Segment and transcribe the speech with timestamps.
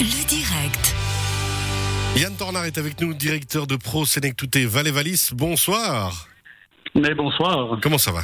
[0.00, 0.94] Le direct.
[2.16, 5.30] Yann Tornard est avec nous, directeur de Pro Sénectouté Valais Valis.
[5.32, 6.28] Bonsoir.
[6.94, 7.78] Mais bonsoir.
[7.82, 8.22] Comment ça va?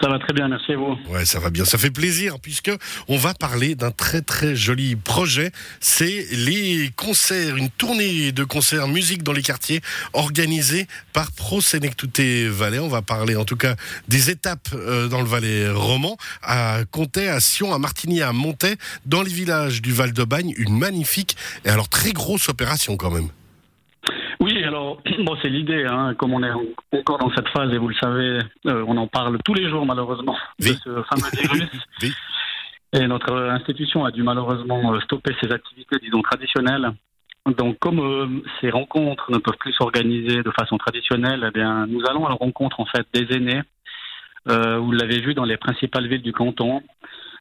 [0.00, 0.96] Ça va très bien, merci à vous.
[1.08, 1.64] Ouais, ça va bien.
[1.64, 2.70] Ça fait plaisir puisque
[3.08, 5.50] on va parler d'un très très joli projet.
[5.80, 9.80] C'est les concerts, une tournée de concerts musique dans les quartiers
[10.12, 12.78] organisée par Pro Sénectouté Valais.
[12.78, 13.74] On va parler en tout cas
[14.06, 18.76] des étapes euh, dans le Valais roman, à Comté, à Sion, à Martigny, à Montais,
[19.04, 20.54] dans les villages du Val de Bagne.
[20.58, 23.28] Une magnifique et alors très grosse opération quand même.
[24.68, 26.50] Alors, bon, c'est l'idée, hein, comme on est
[26.92, 29.86] encore dans cette phase, et vous le savez, euh, on en parle tous les jours,
[29.86, 30.72] malheureusement, Oui.
[30.72, 31.70] de ce fameux virus.
[32.02, 32.12] Oui.
[32.94, 36.90] Et notre institution a dû malheureusement euh, stopper ses activités, disons, traditionnelles.
[37.46, 38.26] Donc, comme euh,
[38.60, 42.34] ces rencontres ne peuvent plus s'organiser de façon traditionnelle, eh bien, nous allons à la
[42.34, 43.62] rencontre, en fait, des aînés.
[44.48, 46.82] Euh, vous l'avez vu dans les principales villes du canton,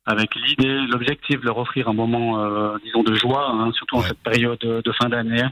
[0.05, 4.02] avec l'idée, l'objectif de leur offrir un moment, euh, disons, de joie, hein, surtout en
[4.02, 5.43] cette période de, de fin d'année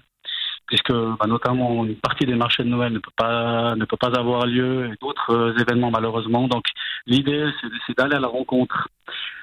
[0.67, 4.17] puisque bah, notamment une partie des marchés de Noël ne peut pas ne peut pas
[4.17, 6.47] avoir lieu et d'autres euh, événements malheureusement.
[6.47, 6.66] Donc
[7.05, 8.89] l'idée c'est c'est d'aller à la rencontre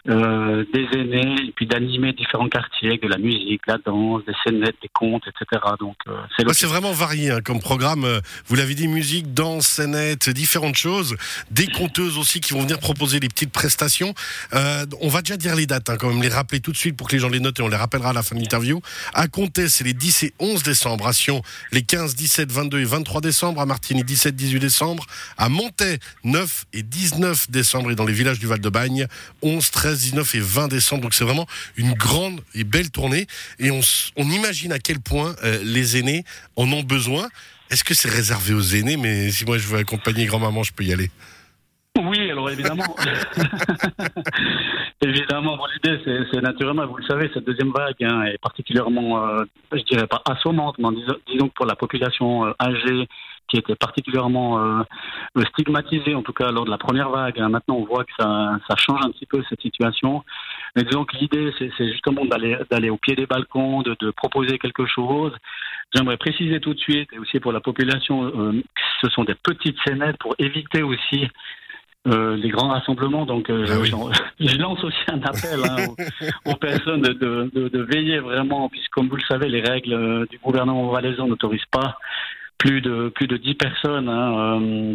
[0.09, 4.33] euh, des aînés et puis d'animer différents quartiers avec de la musique, la danse, des
[4.45, 5.63] scénettes, des contes, etc.
[5.79, 8.05] Donc euh, c'est le c'est vraiment varié hein, comme programme.
[8.05, 11.17] Euh, Vous l'avez dit, musique, danse, scénette, différentes choses.
[11.51, 14.13] Des conteuses aussi qui vont venir proposer des petites prestations.
[14.55, 16.97] Euh, on va déjà dire les dates, hein, quand même, les rappeler tout de suite
[16.97, 18.81] pour que les gens les notent et on les rappellera à la fin de l'interview.
[19.15, 21.07] À Comté, c'est les 10 et 11 décembre.
[21.07, 23.61] À Sion, les 15, 17, 22 et 23 décembre.
[23.61, 25.07] À Martigny, 17, 18 décembre.
[25.39, 27.93] À Montais, 9 et 19 décembre.
[27.93, 29.07] Et dans les villages du Val-de-Bagne,
[29.43, 31.03] 11, 13, 19 et 20 décembre.
[31.03, 33.27] Donc c'est vraiment une grande et belle tournée.
[33.59, 33.83] Et on,
[34.17, 36.25] imagine à quel point euh, les aînés
[36.57, 37.29] en ont besoin.
[37.71, 38.97] Est-ce que c'est réservé aux aînés?
[38.97, 41.11] Mais si moi je veux accompagner grand-maman, je peux y aller.
[42.05, 42.97] Oui, alors évidemment.
[45.01, 49.45] évidemment, bon, l'idée, c'est, naturellement, vous le savez, cette deuxième vague hein, est particulièrement, euh,
[49.73, 53.09] je dirais pas assommante, mais disons, disons que pour la population euh, âgée,
[53.49, 54.83] qui était particulièrement euh,
[55.51, 58.59] stigmatisée, en tout cas lors de la première vague, hein, maintenant on voit que ça,
[58.67, 60.25] ça change un petit peu cette situation.
[60.75, 64.87] Mais disons que l'idée, c'est, justement d'aller, au pied des balcons, de, de proposer quelque
[64.87, 65.33] chose.
[65.95, 69.35] J'aimerais préciser tout de suite, et aussi pour la population, euh, que ce sont des
[69.35, 71.29] petites scénettes pour éviter aussi
[72.09, 73.27] euh, les grands rassemblements.
[73.27, 73.91] Donc, euh, Ah oui.
[74.41, 75.87] je lance aussi un appel hein,
[76.47, 79.93] aux, aux personnes de, de, de, veiller vraiment, puisque comme vous le savez, les règles
[79.95, 81.99] euh, du gouvernement valaisan n'autorisent pas
[82.59, 84.09] plus de plus de 10 personnes.
[84.09, 84.95] hein, euh,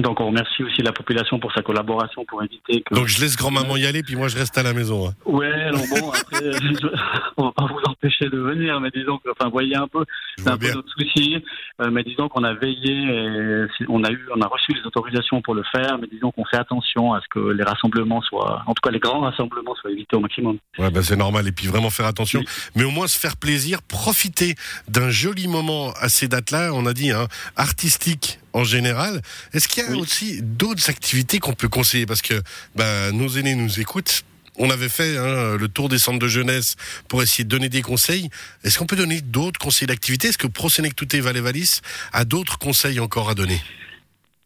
[0.00, 2.94] donc, on remercie aussi la population pour sa collaboration pour éviter que.
[2.94, 5.08] Donc je laisse grand-maman y aller, puis moi je reste à la maison.
[5.08, 5.12] hein.
[5.26, 6.96] Ouais, bon, après, je-
[7.36, 10.04] on va pas vous empêcher de venir, mais disons que, enfin, voyez un peu,
[10.38, 10.74] c'est un vois peu bien.
[10.76, 11.36] notre souci,
[11.82, 15.42] euh, mais disons qu'on a veillé, et on a eu, on a reçu les autorisations
[15.42, 18.72] pour le faire, mais disons qu'on fait attention à ce que les rassemblements soient, en
[18.74, 20.56] tout cas les grands rassemblements soient évités au maximum.
[20.78, 21.46] Ouais, bah, c'est normal.
[21.48, 22.40] Et puis vraiment faire attention.
[22.40, 22.46] Oui.
[22.76, 24.54] Mais au moins se faire plaisir, profiter
[24.88, 26.70] d'un joli moment à ces dates-là.
[26.72, 27.26] On a dit, hein,
[27.56, 29.22] artistique en général.
[29.52, 30.00] Est-ce qu'il y a Oui.
[30.00, 32.06] aussi d'autres activités qu'on peut conseiller?
[32.06, 32.34] Parce que
[32.74, 34.24] bah, nos aînés nous écoutent.
[34.58, 36.76] On avait fait hein, le tour des centres de jeunesse
[37.08, 38.28] pour essayer de donner des conseils.
[38.64, 41.80] Est-ce qu'on peut donner d'autres conseils d'activité Est-ce que Pro Sénectouté Valais Valis
[42.12, 43.58] a d'autres conseils encore à donner?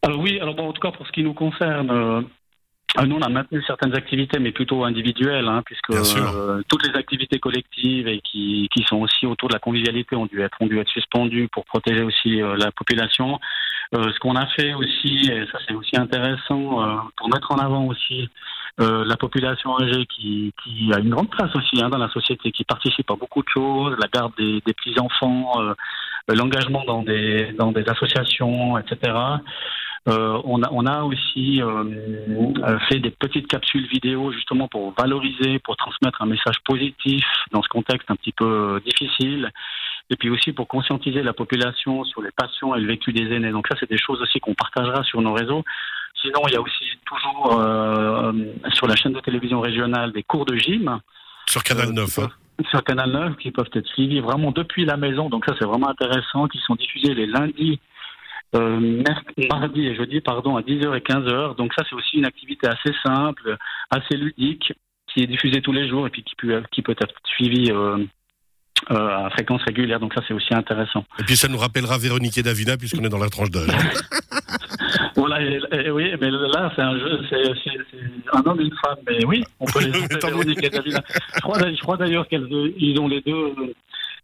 [0.03, 2.21] Alors oui, alors bon, en tout cas pour ce qui nous concerne, euh,
[2.99, 6.95] euh, nous on a maintenu certaines activités, mais plutôt individuelles, hein, puisque euh, toutes les
[6.97, 10.67] activités collectives et qui, qui sont aussi autour de la convivialité ont dû être, ont
[10.67, 13.39] dû être suspendues pour protéger aussi euh, la population.
[13.95, 17.59] Euh, ce qu'on a fait aussi, et ça c'est aussi intéressant, euh, pour mettre en
[17.59, 18.29] avant aussi
[18.81, 22.51] euh, la population âgée qui, qui a une grande place aussi hein, dans la société,
[22.51, 25.75] qui participe à beaucoup de choses, la garde des, des petits enfants, euh,
[26.29, 29.13] l'engagement dans des dans des associations, etc.
[30.09, 35.59] Euh, on, a, on a aussi euh, fait des petites capsules vidéo justement pour valoriser,
[35.59, 39.51] pour transmettre un message positif dans ce contexte un petit peu difficile,
[40.11, 43.51] et puis aussi pour conscientiser la population sur les passions et le vécu des aînés.
[43.51, 45.65] Donc ça, c'est des choses aussi qu'on partagera sur nos réseaux.
[46.21, 48.33] Sinon, il y a aussi toujours euh,
[48.75, 51.01] sur la chaîne de télévision régionale des cours de gym
[51.49, 52.07] Sur Canal euh, 9.
[52.07, 52.29] qui hein.
[52.59, 55.29] peuvent- Sur Canal 9, qui peuvent être suivis vraiment depuis la maison.
[55.29, 57.81] Donc ça, c'est vraiment intéressant, qui sont diffusés les lundis,
[58.55, 59.03] euh,
[59.51, 61.57] mardi et jeudi, pardon, à 10h et 15h.
[61.57, 63.57] Donc ça, c'est aussi une activité assez simple,
[63.91, 64.73] assez ludique,
[65.09, 68.05] qui est diffusée tous les jours et puis qui peut, qui peut être suivie euh,
[68.91, 69.99] euh, à fréquence régulière.
[70.01, 71.05] Donc ça, c'est aussi intéressant.
[71.19, 73.69] Et puis ça nous rappellera Véronique et Davina, puisqu'on est dans la tranche d'âge.
[75.17, 77.37] Voilà, et, et oui, mais là, c'est un jeu, c'est
[78.35, 78.99] un homme et une femme.
[79.09, 80.19] Mais oui, on peut les appeler.
[80.23, 81.01] Véronique et Davina.
[81.37, 83.73] Je crois, d'ailleurs- je crois d'ailleurs qu'ils ils ont les deux euh,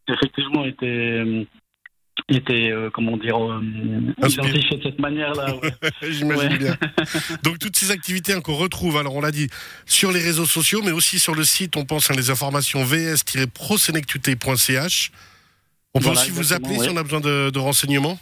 [0.09, 1.47] effectivement été,
[2.31, 3.61] euh, été, euh, comment dire, euh,
[4.19, 5.55] identifié de cette manière-là.
[6.03, 6.77] J'imagine bien.
[7.43, 9.49] Donc toutes ces activités hein, qu'on retrouve, alors on l'a dit,
[9.87, 15.11] sur les réseaux sociaux, mais aussi sur le site, on pense à les informations vs-prosenectuté.ch.
[15.95, 18.19] On peut aussi vous appeler si on a besoin de renseignements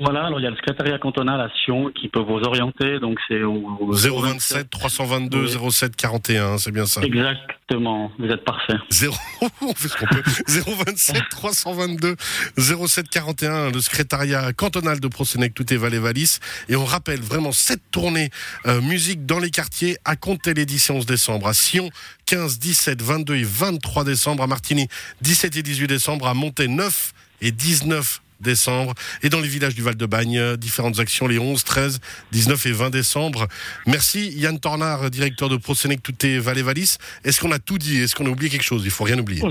[0.00, 3.18] voilà, alors il y a le secrétariat cantonal à Sion qui peut vous orienter, donc
[3.28, 7.02] c'est au 027 322 07 41, c'est bien ça.
[7.02, 8.74] Exactement, vous êtes parfait.
[8.90, 9.14] 0,
[9.60, 10.22] on fait ce qu'on peut.
[10.46, 12.16] 027 322
[12.56, 16.38] 07 41, le secrétariat cantonal de Prosenec tout est Valais Valis,
[16.68, 18.30] et on rappelle vraiment cette tournée
[18.66, 21.90] euh, musique dans les quartiers à compter l'édition 11 décembre à Sion
[22.26, 24.88] 15, 17, 22 et 23 décembre à Martigny
[25.20, 27.12] 17 et 18 décembre à Monté 9
[27.42, 28.94] et 19 décembre.
[29.22, 32.00] Et dans les villages du Val-de-Bagne, différentes actions les 11, 13,
[32.32, 33.46] 19 et 20 décembre.
[33.86, 36.96] Merci Yann Tornard, directeur de ProSenec Touté Valais Valis.
[37.24, 37.98] Est-ce qu'on a tout dit?
[37.98, 38.82] Est-ce qu'on a oublié quelque chose?
[38.84, 39.42] Il faut rien oublier.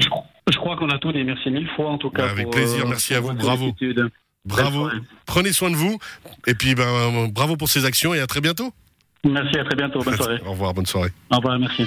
[0.51, 1.23] Je crois qu'on a tout dit.
[1.23, 2.29] Merci mille fois en tout cas.
[2.29, 2.85] avec plaisir.
[2.85, 3.33] Euh, merci à vous.
[3.33, 3.75] Bravo.
[4.45, 4.89] Bravo.
[5.25, 5.99] Prenez soin de vous.
[6.47, 8.73] Et puis, ben, bravo pour ces actions et à très bientôt.
[9.25, 10.01] Merci, à très bientôt.
[10.01, 10.39] Bonne soirée.
[10.45, 11.11] Au revoir, bonne soirée.
[11.31, 11.85] Au revoir, merci.